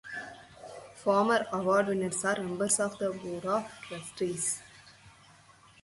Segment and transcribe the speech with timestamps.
[0.95, 4.63] Former award winners are members of the Board of Trustees.